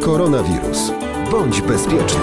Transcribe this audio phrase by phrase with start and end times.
[0.00, 0.92] Koronawirus.
[1.30, 2.20] Bądź bezpieczny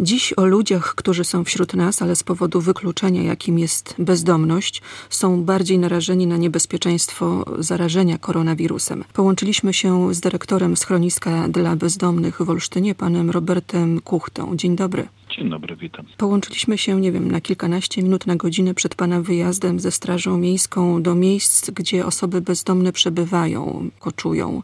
[0.00, 5.42] Dziś o ludziach, którzy są wśród nas, ale z powodu wykluczenia, jakim jest bezdomność, są
[5.42, 9.04] bardziej narażeni na niebezpieczeństwo zarażenia koronawirusem.
[9.12, 14.56] Połączyliśmy się z dyrektorem schroniska dla bezdomnych w Olsztynie, panem Robertem Kuchtą.
[14.56, 15.08] Dzień dobry.
[15.36, 16.06] Dzień dobry, witam.
[16.16, 21.02] Połączyliśmy się, nie wiem, na kilkanaście minut, na godzinę przed Pana wyjazdem ze Strażą Miejską
[21.02, 24.62] do miejsc, gdzie osoby bezdomne przebywają, koczują.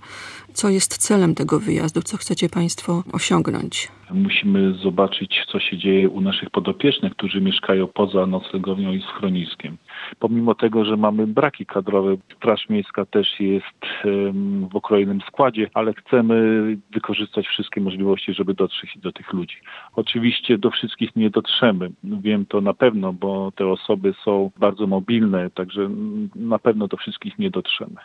[0.53, 2.03] Co jest celem tego wyjazdu?
[2.03, 3.89] Co chcecie Państwo osiągnąć?
[4.15, 9.77] Musimy zobaczyć, co się dzieje u naszych podopiecznych, którzy mieszkają poza noclegownią i schroniskiem.
[10.19, 14.05] Pomimo tego, że mamy braki kadrowe, Straż Miejska też jest
[14.71, 19.57] w okrojonym składzie, ale chcemy wykorzystać wszystkie możliwości, żeby dotrzeć do tych ludzi.
[19.97, 21.91] Oczywiście do wszystkich nie dotrzemy.
[22.05, 25.91] Wiem to na pewno, bo te osoby są bardzo mobilne, także
[26.37, 27.97] na pewno do wszystkich nie dotrzemy.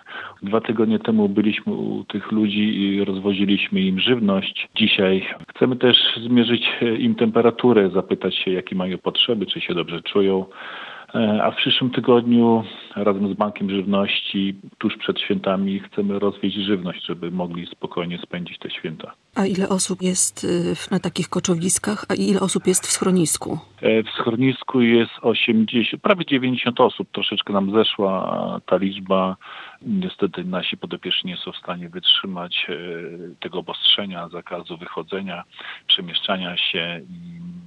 [0.44, 4.68] Dwa tygodnie temu byliśmy u tych ludzi i rozwoziliśmy im żywność.
[4.76, 10.46] Dzisiaj chcemy też zmierzyć im temperaturę, zapytać się, jakie mają potrzeby, czy się dobrze czują.
[11.16, 12.64] E, a w przyszłym tygodniu
[12.96, 18.70] razem z Bankiem Żywności tuż przed świętami chcemy rozwieźć żywność, żeby mogli spokojnie spędzić te
[18.70, 19.14] święta.
[19.36, 23.60] A ile osób jest y, na takich koczowiskach, a ile osób jest w schronisku?
[23.82, 27.08] E, w schronisku jest 80, prawie 90 osób.
[27.12, 29.36] Troszeczkę nam zeszła ta liczba.
[29.81, 32.75] Niestety nasi podopieczni nie są w stanie wytrzymać e,
[33.39, 35.44] tego obostrzenia, zakazu wychodzenia,
[35.88, 37.02] przemieszczania się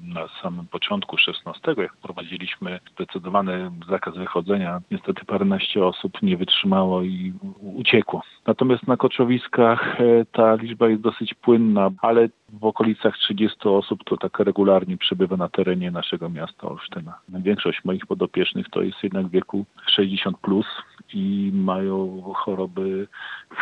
[0.03, 7.33] na samym początku 16, jak wprowadziliśmy zdecydowany zakaz wychodzenia, niestety paręnaście osób nie wytrzymało i
[7.61, 8.23] uciekło.
[8.47, 14.17] Natomiast na koczowiskach e, ta liczba jest dosyć płynna, ale w okolicach 30 osób to
[14.17, 17.19] tak regularnie przybywa na terenie naszego miasta Olsztyna.
[17.29, 20.67] Większość moich podopiecznych to jest jednak w wieku 60 plus
[21.15, 23.09] i mają choroby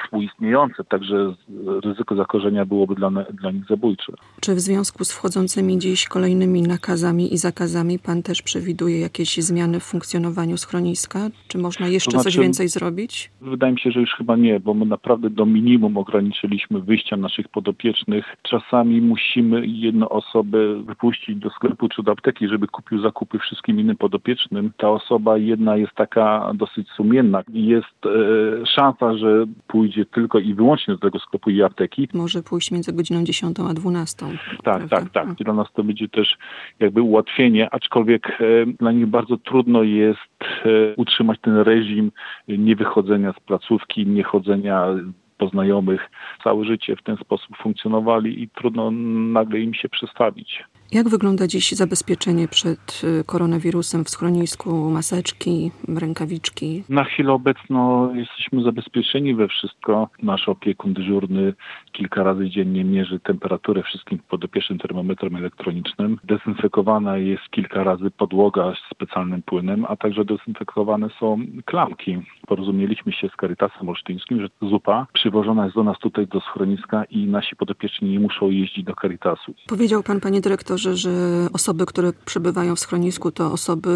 [0.08, 1.34] współistniejące, także
[1.84, 4.12] ryzyko zakorzenia byłoby dla, dla nich zabójcze.
[4.40, 9.80] Czy w związku z wchodzącymi dziś kolejnymi nakazami i zakazami pan też przewiduje jakieś zmiany
[9.80, 11.18] w funkcjonowaniu schroniska?
[11.48, 13.30] Czy można jeszcze to znaczy, coś więcej zrobić?
[13.40, 17.48] Wydaje mi się, że już chyba nie, bo my naprawdę do minimum ograniczyliśmy wyjścia naszych
[17.48, 18.24] podopiecznych.
[18.42, 23.96] Czasami musimy jedną osobę wypuścić do sklepu czy do apteki, żeby kupił zakupy wszystkim innym
[23.96, 24.72] podopiecznym.
[24.76, 27.42] Ta osoba jedna jest taka dosyć sumienna.
[27.52, 32.08] Jest e, szansa, że pójdzie tylko i wyłącznie do tego sklepu i apteki.
[32.14, 34.26] Może pójść między godziną 10 a 12.
[34.26, 34.88] Tak, prawda?
[34.88, 35.34] tak, tak.
[35.34, 36.36] Dla nas to będzie też
[36.80, 42.12] jakby ułatwienie, aczkolwiek e, dla nich bardzo trudno jest e, utrzymać ten reżim
[42.48, 44.86] niewychodzenia z placówki, niechodzenia
[45.38, 46.10] po znajomych.
[46.44, 50.64] Całe życie w ten sposób funkcjonowali i trudno nagle im się przestawić.
[50.92, 54.90] Jak wygląda dziś zabezpieczenie przed y, koronawirusem w schronisku?
[54.90, 56.84] Maseczki, rękawiczki?
[56.88, 60.08] Na chwilę obecną jesteśmy zabezpieczeni we wszystko.
[60.22, 61.54] Nasz opiekun dyżurny
[61.92, 66.18] kilka razy dziennie mierzy temperaturę wszystkim podopiecznym termometrem elektronicznym.
[66.24, 72.18] Dezynfekowana jest kilka razy podłoga z specjalnym płynem, a także dezynfekowane są klamki.
[72.46, 77.26] Porozumieliśmy się z Caritasem Olsztyńskim, że zupa przywożona jest do nas tutaj do schroniska i
[77.26, 79.54] nasi podopieczni nie muszą jeździć do Caritasu.
[79.66, 81.10] Powiedział pan, panie dyrektorze, że, że
[81.52, 83.90] osoby, które przebywają w schronisku, to osoby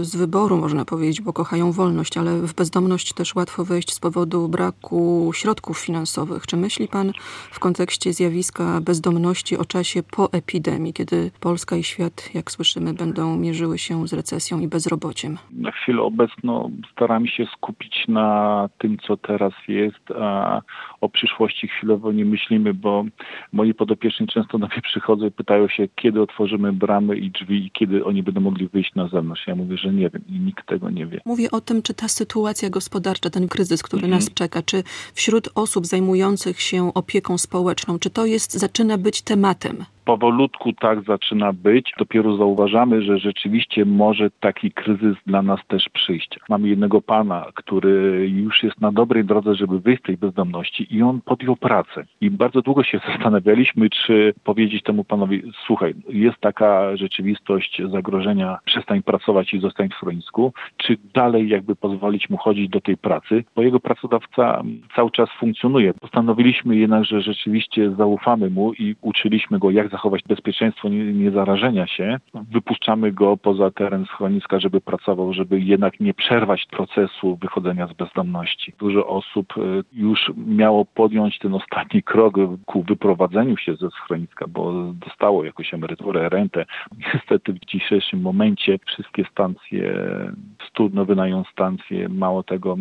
[0.00, 4.48] z wyboru, można powiedzieć, bo kochają wolność, ale w bezdomność też łatwo wejść z powodu
[4.48, 6.46] braku środków finansowych.
[6.46, 7.12] Czy myśli Pan
[7.50, 13.36] w kontekście zjawiska bezdomności o czasie po epidemii, kiedy Polska i świat, jak słyszymy, będą
[13.36, 15.38] mierzyły się z recesją i bezrobociem?
[15.52, 20.60] Na chwilę obecną staramy się skupić na tym, co teraz jest, a
[21.00, 23.04] o przyszłości chwilowo nie myślimy, bo
[23.52, 27.70] moi podopieczni często do mnie przychodzą i pytają się, kiedy otworzymy bramy i drzwi i
[27.70, 29.46] kiedy oni będą mogli wyjść na zewnątrz.
[29.46, 31.20] Ja mówię, że nie wiem i nikt tego nie wie.
[31.24, 34.20] Mówię o tym, czy ta sytuacja gospodarcza, ten kryzys, który mhm.
[34.20, 34.82] nas czeka, czy
[35.14, 39.84] wśród osób zajmujących się opieką społeczną, czy to jest, zaczyna być tematem?
[40.04, 41.92] Powolutku tak zaczyna być.
[41.98, 46.38] Dopiero zauważamy, że rzeczywiście może taki kryzys dla nas też przyjść.
[46.48, 51.02] Mamy jednego pana, który już jest na dobrej drodze, żeby wyjść z tej bezdomności i
[51.02, 52.04] on podjął pracę.
[52.20, 59.02] I bardzo długo się zastanawialiśmy, czy powiedzieć temu panowi, słuchaj, jest taka rzeczywistość zagrożenia, przestań
[59.02, 63.62] pracować i zostań w schronisku, czy dalej jakby pozwolić mu chodzić do tej pracy, bo
[63.62, 64.62] jego pracodawca
[64.96, 65.94] cały czas funkcjonuje.
[65.94, 71.86] Postanowiliśmy jednak, że rzeczywiście zaufamy mu i uczyliśmy go, jak zachować bezpieczeństwo nie, nie zarażenia
[71.86, 72.18] się,
[72.52, 78.72] wypuszczamy go poza teren schroniska, żeby pracował, żeby jednak nie przerwać procesu wychodzenia z bezdomności.
[78.78, 82.34] Dużo osób y, już miało podjąć ten ostatni krok
[82.66, 86.64] ku wyprowadzeniu się ze schroniska, bo dostało jakąś emeryturę, rentę.
[87.14, 89.94] Niestety w dzisiejszym momencie wszystkie stacje
[90.68, 92.08] studno wynają stacje.
[92.08, 92.76] Mało tego,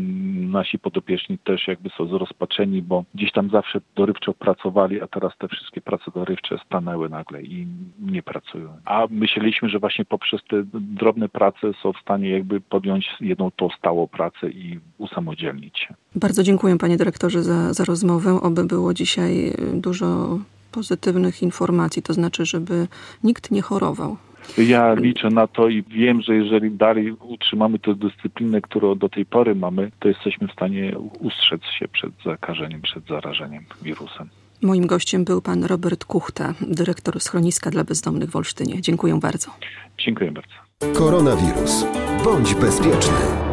[0.57, 5.47] nasi podopieczni też jakby są zrozpaczeni, bo gdzieś tam zawsze dorywczo pracowali, a teraz te
[5.47, 7.67] wszystkie prace dorywcze stanęły nagle i
[7.99, 8.69] nie pracują.
[8.85, 13.69] A myśleliśmy, że właśnie poprzez te drobne prace są w stanie jakby podjąć jedną tą
[13.69, 15.93] stałą pracę i usamodzielnić się.
[16.15, 18.41] Bardzo dziękuję panie dyrektorze za, za rozmowę.
[18.41, 20.39] Oby było dzisiaj dużo
[20.71, 22.87] pozytywnych informacji, to znaczy, żeby
[23.23, 24.17] nikt nie chorował.
[24.57, 29.25] Ja liczę na to i wiem, że jeżeli dalej utrzymamy tę dyscyplinę, którą do tej
[29.25, 34.29] pory mamy, to jesteśmy w stanie ustrzec się przed zakażeniem, przed zarażeniem wirusem.
[34.63, 38.81] Moim gościem był pan Robert Kuchta, dyrektor schroniska dla bezdomnych w Olsztynie.
[38.81, 39.51] Dziękuję bardzo.
[39.97, 40.53] Dziękuję bardzo.
[40.99, 41.85] Koronawirus.
[42.23, 43.52] Bądź bezpieczny.